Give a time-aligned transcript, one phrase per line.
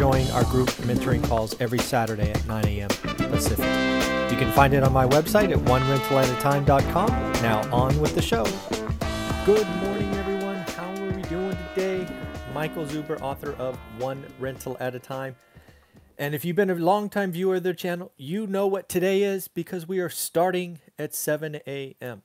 [0.00, 2.88] join our group mentoring calls every Saturday at 9 a.m.
[2.88, 3.66] Pacific.
[4.30, 7.08] You can find it on my website at onerentalatatime.com.
[7.42, 8.44] Now on with the show.
[9.44, 10.56] Good morning, everyone.
[10.56, 12.06] How are we doing today?
[12.54, 15.36] Michael Zuber, author of One Rental at a Time.
[16.16, 19.48] And if you've been a longtime viewer of the channel, you know what today is
[19.48, 22.22] because we are starting at 7 a.m.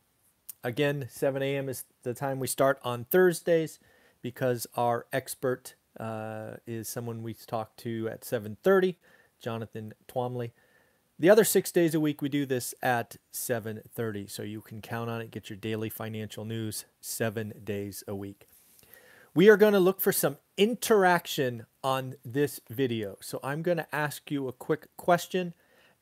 [0.64, 1.68] Again, 7 a.m.
[1.68, 3.80] is the time we start on Thursdays
[4.22, 8.96] because our expert uh, is someone we talk to at 7:30,
[9.40, 10.52] Jonathan Twombly.
[11.18, 15.10] The other six days a week, we do this at 7:30, so you can count
[15.10, 15.32] on it.
[15.32, 18.48] Get your daily financial news seven days a week.
[19.34, 23.18] We are going to look for some interaction on this video.
[23.22, 25.54] So I'm going to ask you a quick question,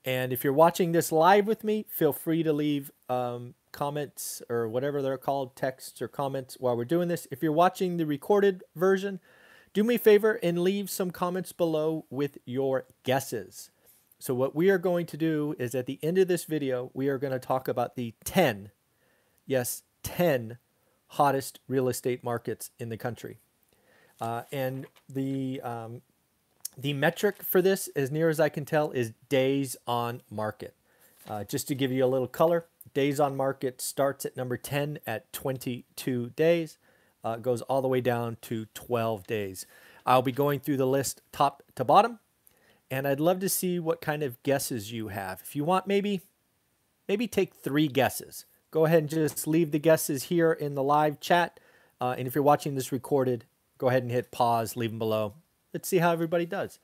[0.05, 4.67] and if you're watching this live with me, feel free to leave um, comments or
[4.67, 7.28] whatever they're called, texts or comments while we're doing this.
[7.30, 9.19] If you're watching the recorded version,
[9.73, 13.71] do me a favor and leave some comments below with your guesses.
[14.19, 17.09] So what we are going to do is at the end of this video, we
[17.09, 18.71] are going to talk about the 10,
[19.45, 20.59] yes, 10
[21.07, 23.39] hottest real estate markets in the country.
[24.21, 26.01] Uh, and the, um,
[26.77, 30.75] the metric for this, as near as I can tell, is days on market.
[31.27, 34.99] Uh, just to give you a little color, days on market starts at number 10
[35.07, 36.77] at 22 days,
[37.23, 39.66] uh, goes all the way down to 12 days.
[40.05, 42.19] I'll be going through the list top to bottom
[42.93, 45.41] and I'd love to see what kind of guesses you have.
[45.41, 46.21] If you want, maybe,
[47.07, 48.45] maybe take three guesses.
[48.69, 51.59] Go ahead and just leave the guesses here in the live chat.
[51.99, 53.45] Uh, and if you're watching this recorded,
[53.79, 55.33] go ahead and hit pause, leave them below.
[55.73, 56.78] Let's see how everybody does.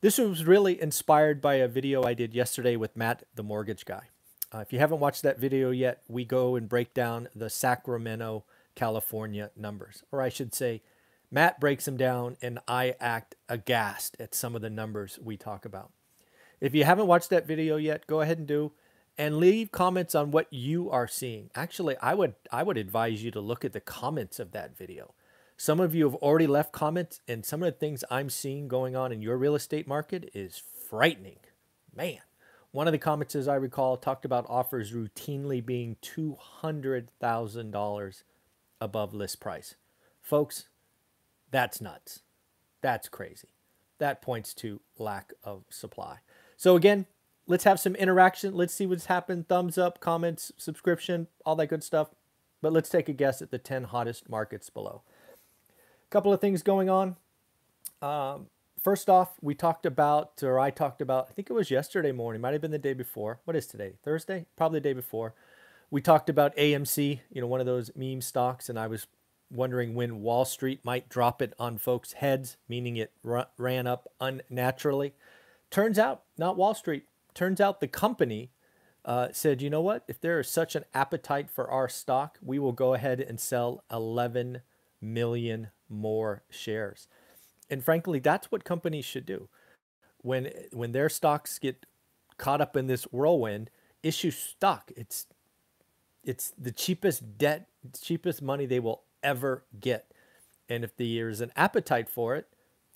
[0.00, 4.08] This was really inspired by a video I did yesterday with Matt, the mortgage guy.
[4.50, 8.44] Uh, if you haven't watched that video yet, we go and break down the Sacramento,
[8.74, 10.82] California numbers, or I should say,
[11.30, 15.64] Matt breaks them down, and I act aghast at some of the numbers we talk
[15.64, 15.90] about.
[16.60, 18.72] If you haven't watched that video yet, go ahead and do
[19.18, 21.50] and leave comments on what you are seeing.
[21.54, 25.14] Actually, I would I would advise you to look at the comments of that video.
[25.56, 28.96] Some of you have already left comments and some of the things I'm seeing going
[28.96, 31.38] on in your real estate market is frightening.
[31.94, 32.20] Man,
[32.72, 38.22] one of the comments as I recall talked about offers routinely being $200,000
[38.82, 39.76] above list price.
[40.20, 40.68] Folks,
[41.50, 42.20] that's nuts.
[42.80, 43.48] That's crazy.
[43.98, 46.18] That points to lack of supply.
[46.56, 47.06] So again,
[47.46, 48.54] let's have some interaction.
[48.54, 49.48] Let's see what's happened.
[49.48, 52.08] Thumbs up, comments, subscription, all that good stuff.
[52.60, 55.02] But let's take a guess at the 10 hottest markets below.
[56.06, 57.16] A couple of things going on.
[58.00, 58.46] Um,
[58.80, 62.40] first off, we talked about, or I talked about, I think it was yesterday morning,
[62.40, 63.40] might have been the day before.
[63.44, 63.94] What is today?
[64.04, 64.46] Thursday?
[64.56, 65.34] Probably the day before.
[65.92, 69.06] We talked about AMC, you know, one of those meme stocks, and I was
[69.50, 73.12] wondering when Wall Street might drop it on folks' heads, meaning it
[73.58, 75.12] ran up unnaturally.
[75.70, 77.04] Turns out, not Wall Street.
[77.34, 78.52] Turns out the company
[79.04, 80.04] uh, said, you know what?
[80.08, 83.84] If there is such an appetite for our stock, we will go ahead and sell
[83.90, 84.62] 11
[84.98, 87.06] million more shares.
[87.68, 89.50] And frankly, that's what companies should do.
[90.22, 91.84] When when their stocks get
[92.38, 93.68] caught up in this whirlwind,
[94.02, 94.90] issue stock.
[94.96, 95.26] It's
[96.24, 97.68] it's the cheapest debt,
[98.00, 100.12] cheapest money they will ever get.
[100.68, 102.48] And if there's an appetite for it,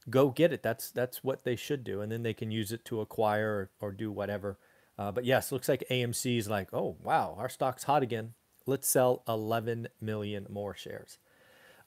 [0.09, 0.63] go get it.
[0.63, 3.89] That's that's what they should do, and then they can use it to acquire or,
[3.89, 4.59] or do whatever.
[4.99, 8.35] Uh, but yes, looks like AMC is like, oh wow, our stock's hot again.
[8.65, 11.19] Let's sell 11 million more shares.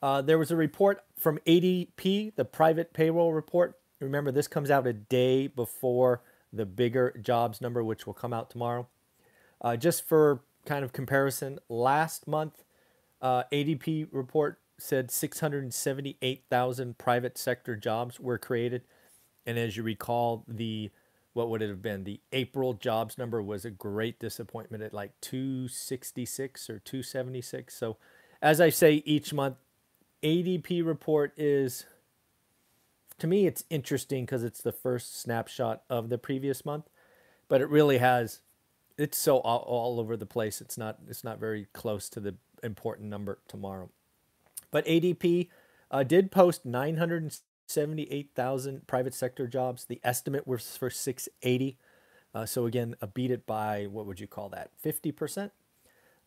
[0.01, 3.77] Uh, there was a report from ADP, the private payroll report.
[3.99, 6.21] Remember, this comes out a day before
[6.53, 8.87] the bigger jobs number, which will come out tomorrow.
[9.61, 12.63] Uh, just for kind of comparison, last month
[13.21, 18.83] uh, ADP report said 678,000 private sector jobs were created.
[19.45, 20.91] And as you recall, the
[21.33, 22.03] what would it have been?
[22.03, 27.75] The April jobs number was a great disappointment at like 266 or 276.
[27.75, 27.97] So,
[28.41, 29.57] as I say each month,
[30.23, 31.85] ADP report is
[33.19, 36.89] to me it's interesting because it's the first snapshot of the previous month,
[37.47, 38.41] but it really has
[38.99, 40.59] it's so all, all over the place.
[40.61, 43.89] It's not it's not very close to the important number tomorrow.
[44.71, 45.47] But ADP
[45.89, 49.85] uh, did post 978,000 private sector jobs.
[49.85, 51.77] The estimate was for 680.
[52.35, 54.71] Uh, so again, a beat it by what would you call that?
[54.83, 55.51] 50%.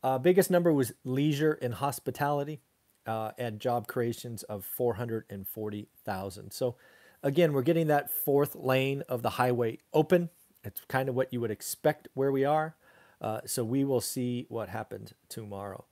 [0.02, 2.60] Uh, biggest number was leisure and hospitality
[3.06, 6.52] uh, and job creations of 440,000.
[6.52, 6.74] So,
[7.22, 10.30] again, we're getting that fourth lane of the highway open.
[10.64, 12.74] It's kind of what you would expect where we are.
[13.20, 15.84] Uh, so, we will see what happens tomorrow.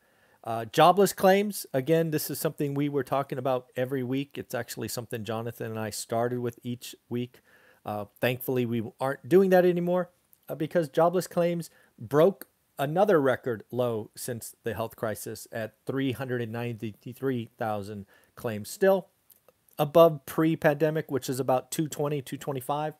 [0.42, 4.38] Uh, jobless claims, again, this is something we were talking about every week.
[4.38, 7.40] It's actually something Jonathan and I started with each week.
[7.84, 10.08] Uh, thankfully, we aren't doing that anymore
[10.48, 11.68] uh, because jobless claims
[11.98, 12.46] broke
[12.78, 18.70] another record low since the health crisis at 393,000 claims.
[18.70, 19.08] Still
[19.78, 22.94] above pre pandemic, which is about 220, 225,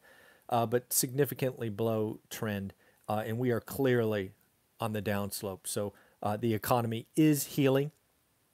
[0.50, 2.75] uh, but significantly below trend.
[3.08, 4.32] Uh, and we are clearly
[4.79, 5.61] on the downslope.
[5.67, 5.93] So
[6.23, 7.93] uh, the economy is healing.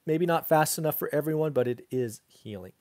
[0.06, 2.72] Maybe not fast enough for everyone, but it is healing.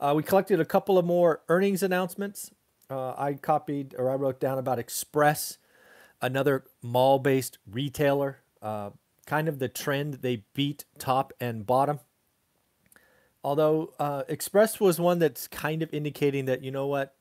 [0.00, 2.50] Uh, we collected a couple of more earnings announcements.
[2.90, 5.58] Uh, I copied or I wrote down about Express
[6.20, 8.38] another mall based retailer.
[8.60, 8.90] Uh,
[9.26, 12.00] kind of the trend, they beat top and bottom.
[13.42, 17.15] Although uh, Express was one that's kind of indicating that, you know what,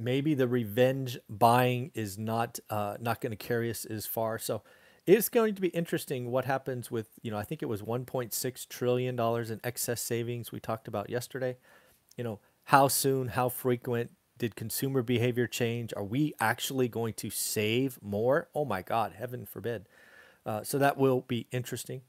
[0.00, 4.38] maybe the revenge buying is not uh, not going to carry us as far.
[4.38, 4.62] So
[5.06, 8.68] it's going to be interesting what happens with, you know, I think it was 1.6
[8.68, 11.56] trillion dollars in excess savings we talked about yesterday.
[12.16, 15.92] You know, how soon, how frequent did consumer behavior change?
[15.96, 18.48] Are we actually going to save more?
[18.54, 19.86] Oh my God, heaven forbid.
[20.46, 22.02] Uh, so that will be interesting.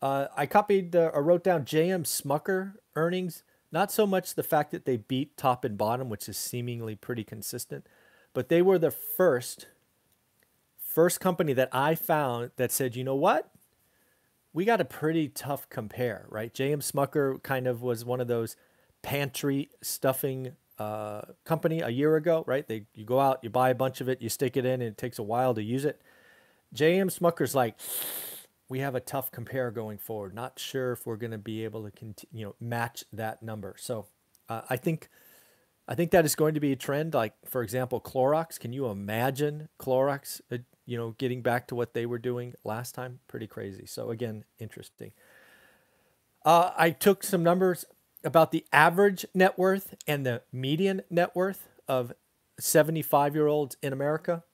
[0.00, 3.42] Uh, I copied uh, or wrote down JM Smucker earnings.
[3.70, 7.24] Not so much the fact that they beat top and bottom, which is seemingly pretty
[7.24, 7.86] consistent,
[8.32, 9.66] but they were the first
[10.78, 13.50] first company that I found that said, you know what?
[14.52, 16.52] We got a pretty tough compare, right?
[16.52, 18.56] JM Smucker kind of was one of those
[19.02, 22.66] pantry stuffing uh, company a year ago, right?
[22.66, 24.84] They you go out, you buy a bunch of it, you stick it in, and
[24.84, 26.00] it takes a while to use it.
[26.74, 27.76] JM Smucker's like,
[28.68, 30.34] we have a tough compare going forward.
[30.34, 33.74] Not sure if we're going to be able to continue, you know, match that number.
[33.78, 34.06] So
[34.48, 35.08] uh, I think,
[35.86, 37.14] I think that is going to be a trend.
[37.14, 38.58] Like for example, Clorox.
[38.60, 42.94] Can you imagine Clorox, uh, you know, getting back to what they were doing last
[42.94, 43.20] time?
[43.26, 43.86] Pretty crazy.
[43.86, 45.12] So again, interesting.
[46.44, 47.84] Uh, I took some numbers
[48.24, 52.12] about the average net worth and the median net worth of
[52.58, 54.44] 75 year olds in America.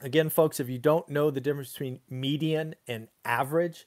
[0.00, 3.86] Again, folks, if you don't know the difference between median and average,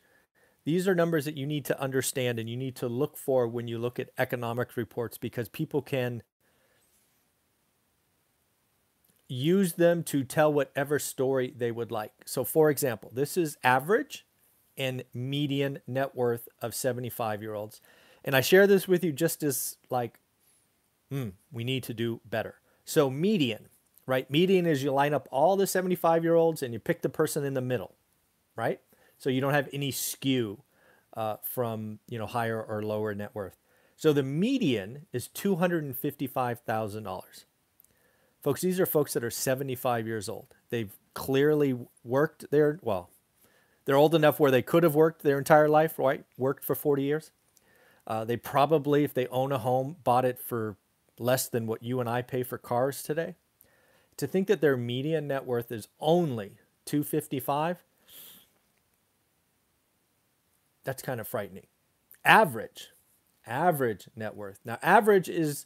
[0.65, 3.67] these are numbers that you need to understand and you need to look for when
[3.67, 6.21] you look at economic reports because people can
[9.27, 12.11] use them to tell whatever story they would like.
[12.25, 14.25] So, for example, this is average
[14.77, 17.81] and median net worth of 75 year olds.
[18.23, 20.19] And I share this with you just as like,
[21.09, 22.55] hmm, we need to do better.
[22.85, 23.69] So median,
[24.05, 24.29] right?
[24.29, 27.43] Median is you line up all the 75 year olds and you pick the person
[27.43, 27.95] in the middle,
[28.55, 28.79] right?
[29.17, 30.63] So you don't have any skew
[31.15, 33.57] uh, from you know higher or lower net worth.
[33.95, 37.45] So the median is two hundred and fifty-five thousand dollars.
[38.41, 40.47] Folks, these are folks that are 75 years old.
[40.71, 42.79] They've clearly worked there.
[42.81, 43.11] Well,
[43.85, 46.23] they're old enough where they could have worked their entire life, right?
[46.39, 47.31] Worked for 40 years.
[48.07, 50.75] Uh, they probably, if they own a home, bought it for
[51.19, 53.35] less than what you and I pay for cars today.
[54.21, 56.51] To think that their median net worth is only
[56.85, 57.83] 255,
[60.83, 61.65] that's kind of frightening.
[62.23, 62.89] Average,
[63.47, 64.59] average net worth.
[64.63, 65.65] Now, average is,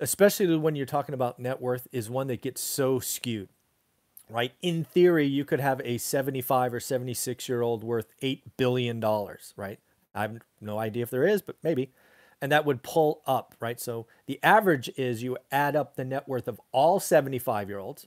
[0.00, 3.48] especially when you're talking about net worth, is one that gets so skewed,
[4.28, 4.52] right?
[4.60, 9.00] In theory, you could have a 75 or 76 year old worth $8 billion,
[9.56, 9.78] right?
[10.14, 11.90] I have no idea if there is, but maybe.
[12.42, 13.78] And that would pull up, right?
[13.78, 18.06] So the average is you add up the net worth of all 75 year olds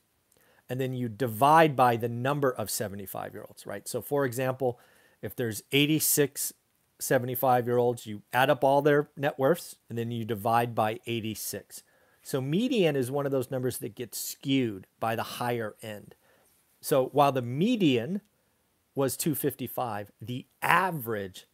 [0.69, 3.87] and then you divide by the number of 75 year olds, right?
[3.87, 4.79] So for example,
[5.21, 6.53] if there's 86
[6.99, 10.99] 75 year olds, you add up all their net worths and then you divide by
[11.05, 11.83] 86.
[12.21, 16.15] So median is one of those numbers that gets skewed by the higher end.
[16.81, 18.21] So while the median
[18.95, 21.45] was 255, the average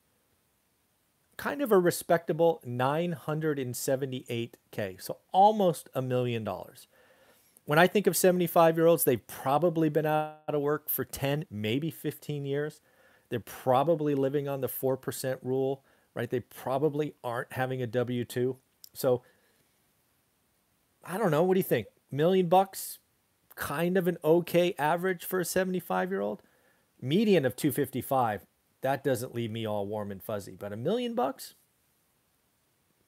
[1.40, 5.02] kind of a respectable 978K.
[5.02, 6.90] So almost a million dollars.
[7.64, 11.46] When I think of 75 year olds, they've probably been out of work for 10,
[11.50, 12.82] maybe 15 years.
[13.30, 16.30] They're probably living on the 4% rule, right?
[16.30, 18.58] They probably aren't having a W 2.
[18.94, 19.22] So
[21.06, 21.44] I don't know.
[21.44, 21.88] What do you think?
[22.12, 23.00] Million bucks,
[23.56, 26.42] kind of an okay average for a 75 year old.
[27.02, 28.46] Median of 255
[28.82, 30.56] that doesn't leave me all warm and fuzzy.
[30.58, 31.56] But a million bucks,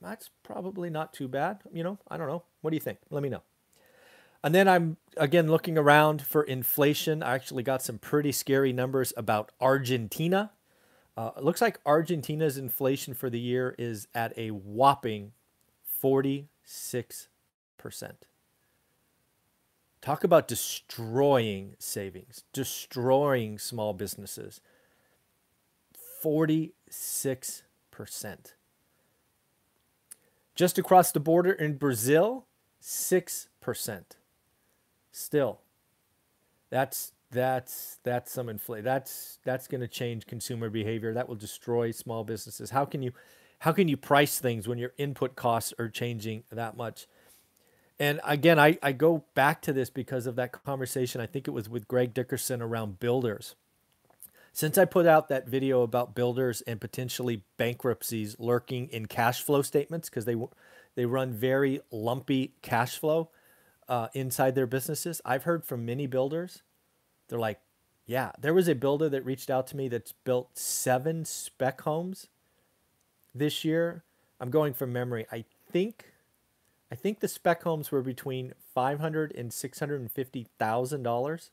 [0.01, 1.59] that's probably not too bad.
[1.73, 2.43] You know, I don't know.
[2.61, 2.99] What do you think?
[3.09, 3.43] Let me know.
[4.43, 7.21] And then I'm again looking around for inflation.
[7.21, 10.51] I actually got some pretty scary numbers about Argentina.
[11.15, 15.33] Uh, it looks like Argentina's inflation for the year is at a whopping
[16.03, 16.47] 46%.
[20.01, 24.61] Talk about destroying savings, destroying small businesses.
[26.23, 26.71] 46%.
[30.55, 32.45] Just across the border in Brazil,
[32.81, 34.03] 6%.
[35.11, 35.59] Still.
[36.69, 38.83] That's that's that's some inflation.
[38.83, 41.13] That's that's going to change consumer behavior.
[41.13, 42.71] That will destroy small businesses.
[42.71, 43.11] How can you
[43.59, 47.07] how can you price things when your input costs are changing that much?
[47.99, 51.21] And again, I, I go back to this because of that conversation.
[51.21, 53.55] I think it was with Greg Dickerson around builders.
[54.53, 59.61] Since I put out that video about builders and potentially bankruptcies lurking in cash flow
[59.61, 60.35] statements because they
[60.95, 63.29] they run very lumpy cash flow
[63.87, 66.63] uh, inside their businesses, I've heard from many builders.
[67.27, 67.59] They're like,
[68.05, 72.27] yeah, there was a builder that reached out to me that's built seven spec homes
[73.33, 74.03] this year.
[74.39, 75.25] I'm going from memory.
[75.31, 76.11] I think
[76.91, 81.03] I think the spec homes were between five hundred and six hundred and fifty thousand
[81.03, 81.51] dollars,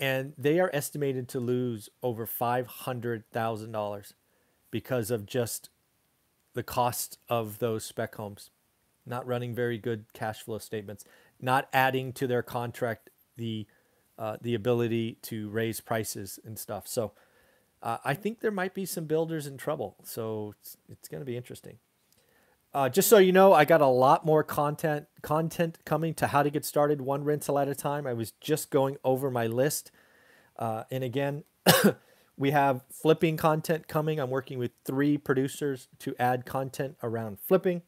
[0.00, 4.14] and they are estimated to lose over five hundred thousand dollars
[4.72, 5.70] because of just
[6.54, 8.50] the cost of those spec homes,
[9.06, 11.04] not running very good cash flow statements,
[11.40, 13.66] not adding to their contract the
[14.18, 16.88] uh, the ability to raise prices and stuff.
[16.88, 17.12] So.
[17.82, 21.24] Uh, I think there might be some builders in trouble, so it's, it's going to
[21.24, 21.78] be interesting.
[22.72, 26.42] Uh, just so you know, I got a lot more content content coming to how
[26.42, 28.06] to get started one rental at a time.
[28.06, 29.90] I was just going over my list,
[30.56, 31.42] uh, and again,
[32.36, 34.20] we have flipping content coming.
[34.20, 37.82] I'm working with three producers to add content around flipping.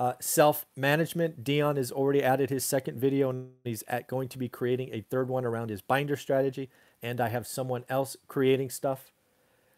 [0.00, 1.44] Uh, self management.
[1.44, 5.02] Dion has already added his second video, and he's at, going to be creating a
[5.02, 6.70] third one around his binder strategy.
[7.02, 9.12] And I have someone else creating stuff.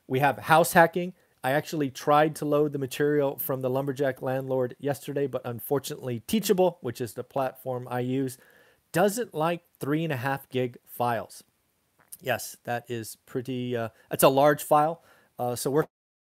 [0.07, 1.13] We have house hacking.
[1.45, 6.79] I actually tried to load the material from the Lumberjack Landlord yesterday, but unfortunately, Teachable,
[6.81, 8.39] which is the platform I use,
[8.93, 11.45] doesn't like three and a half gig files.
[12.23, 15.03] Yes, that is pretty, uh, that's a large file.
[15.39, 15.85] Uh, so we're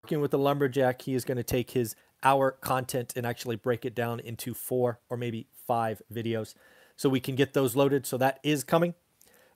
[0.04, 1.02] working with the Lumberjack.
[1.02, 5.00] He is going to take his hour content and actually break it down into four
[5.10, 6.54] or maybe five videos
[6.96, 8.06] so we can get those loaded.
[8.06, 8.94] So that is coming.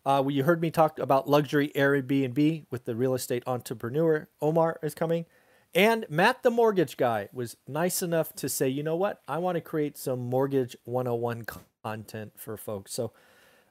[0.03, 4.27] Uh, well, you heard me talk about luxury Airbnb with the real estate entrepreneur.
[4.41, 5.27] Omar is coming.
[5.75, 9.21] And Matt, the mortgage guy, was nice enough to say, you know what?
[9.27, 11.45] I want to create some mortgage 101
[11.83, 12.93] content for folks.
[12.93, 13.11] So,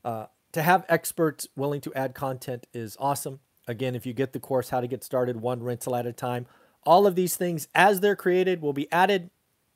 [0.05, 3.41] uh, to have experts willing to add content is awesome.
[3.67, 6.47] Again, if you get the course, How to Get Started One Rental at a Time,
[6.85, 9.31] all of these things, as they're created, will be added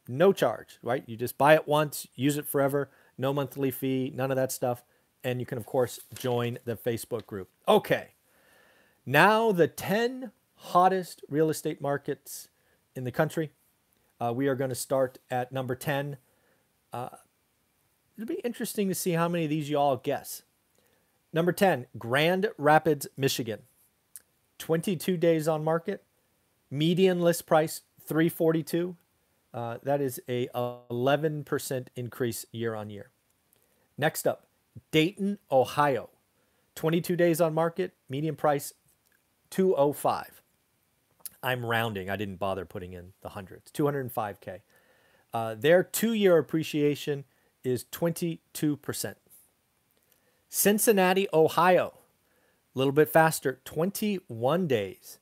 [0.09, 1.05] no charge, right?
[1.07, 4.83] You just buy it once, use it forever, no monthly fee, none of that stuff.
[5.25, 7.49] And you can, of course, join the Facebook group.
[7.67, 8.11] Okay.
[9.05, 12.49] Now, the 10 hottest real estate markets
[12.95, 13.53] in the country.
[14.21, 16.17] Uh, we are going to start at number 10.
[16.93, 17.09] Uh,
[18.17, 20.43] it'll be interesting to see how many of these you all guess.
[21.33, 23.61] Number 10, Grand Rapids, Michigan.
[24.59, 26.03] 22 days on market.
[26.71, 28.97] Median list price 342.
[29.53, 33.11] Uh, that is a 11% increase year on year.
[33.99, 34.47] Next up,
[34.91, 36.11] Dayton, Ohio.
[36.75, 38.75] 22 days on market, median price
[39.51, 40.43] 205.
[41.47, 42.11] I'm rounding.
[42.11, 43.71] I didn't bother putting in the hundreds.
[43.71, 44.63] 205K.
[45.33, 47.25] Uh, their two year appreciation
[47.63, 49.15] is 22%.
[50.49, 51.95] Cincinnati, Ohio,
[52.75, 55.21] a little bit faster, 21 days,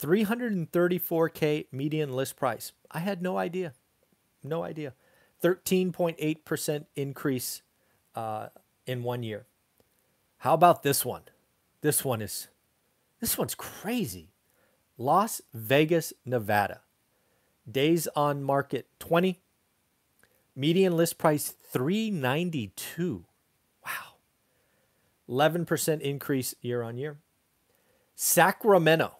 [0.00, 2.72] 334K median list price.
[2.90, 3.74] I had no idea.
[4.42, 4.94] No idea.
[5.42, 7.60] 13.8% increase
[8.14, 8.46] uh,
[8.86, 9.44] in one year.
[10.38, 11.22] How about this one?
[11.82, 12.48] This one is,
[13.20, 14.31] this one's crazy.
[15.02, 16.82] Las Vegas, Nevada.
[17.68, 19.40] Days on market 20.
[20.54, 23.24] Median list price 392.
[23.84, 23.90] Wow.
[25.28, 27.18] 11% increase year on year.
[28.14, 29.14] Sacramento.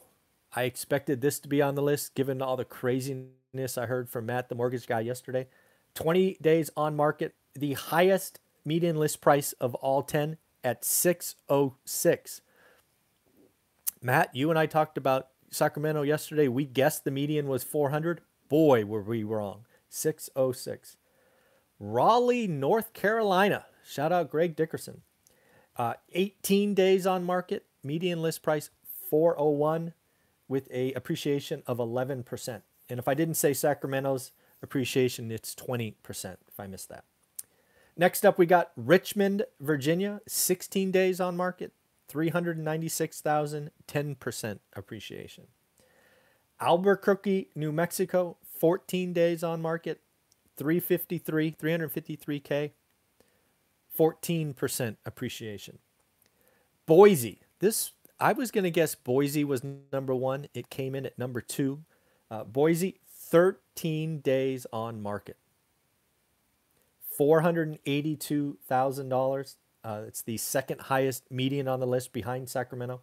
[0.55, 4.27] I expected this to be on the list given all the craziness I heard from
[4.27, 5.49] Matt, the mortgage guy, yesterday.
[5.95, 12.41] 20 days on market, the highest median list price of all 10 at 606.
[14.01, 18.23] Matt, you and I talked about Sacramento yesterday, we guessed the median was 400.
[18.49, 19.67] Boy, were we wrong.
[19.91, 20.97] 606.
[21.79, 23.67] Raleigh, North Carolina.
[23.85, 25.03] Shout out Greg Dickerson.
[25.77, 28.71] Uh, 18 days on market, median list price
[29.11, 29.93] 401
[30.49, 32.63] with a appreciation of 11%.
[32.89, 34.33] And if I didn't say Sacramento's
[34.63, 37.05] appreciation, it's 20% if I missed that.
[37.97, 41.73] Next up, we got Richmond, Virginia, 16 days on market,
[42.13, 45.45] 396,000, 10% appreciation.
[46.61, 50.03] Albuquerque, New Mexico, 14 days on market,
[50.59, 52.73] 353, 353k,
[53.99, 55.79] 14% appreciation.
[56.85, 60.49] Boise, this I was going to guess Boise was number 1.
[60.53, 61.83] It came in at number 2.
[62.31, 65.39] Uh, Boise 13 days on market.
[67.19, 69.55] $482,000.
[69.85, 73.01] Uh, it's the second highest median on the list behind Sacramento.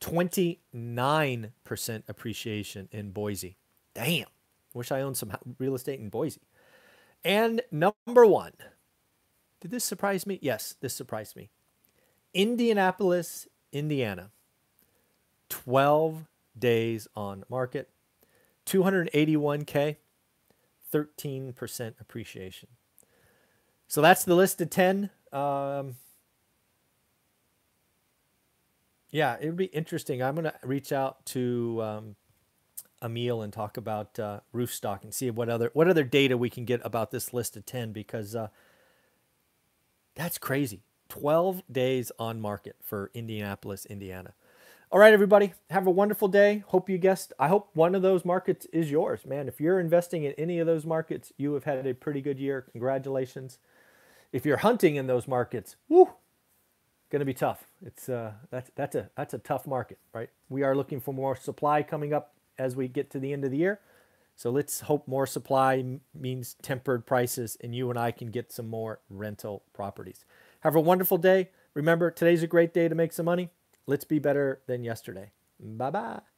[0.00, 1.48] 29%
[2.08, 3.56] appreciation in Boise.
[3.94, 4.26] Damn.
[4.74, 6.40] Wish I owned some real estate in Boise.
[7.24, 8.52] And number one,
[9.60, 10.38] did this surprise me?
[10.42, 11.50] Yes, this surprised me.
[12.34, 14.30] Indianapolis, Indiana.
[15.48, 16.26] 12
[16.58, 17.90] days on market.
[18.66, 19.96] 281K,
[20.92, 22.68] 13% appreciation.
[23.88, 25.10] So that's the list of 10.
[25.32, 25.96] Um,
[29.10, 30.22] yeah, it would be interesting.
[30.22, 32.16] I'm going to reach out to um,
[33.02, 36.64] Emil and talk about uh, Roofstock and see what other what other data we can
[36.64, 38.48] get about this list of 10 because uh,
[40.14, 40.82] that's crazy.
[41.08, 44.32] 12 days on market for Indianapolis, Indiana.
[44.90, 46.64] All right, everybody, have a wonderful day.
[46.68, 47.32] Hope you guessed.
[47.38, 49.48] I hope one of those markets is yours, man.
[49.48, 52.62] If you're investing in any of those markets, you have had a pretty good year.
[52.72, 53.58] Congratulations.
[54.32, 56.08] If you're hunting in those markets, whoo,
[57.10, 57.66] going to be tough.
[57.84, 60.30] It's uh, that's that's a that's a tough market, right?
[60.48, 63.50] We are looking for more supply coming up as we get to the end of
[63.50, 63.80] the year.
[64.34, 65.84] So let's hope more supply
[66.14, 70.24] means tempered prices, and you and I can get some more rental properties.
[70.60, 71.50] Have a wonderful day.
[71.74, 73.50] Remember, today's a great day to make some money.
[73.86, 75.30] Let's be better than yesterday.
[75.60, 76.31] Bye bye.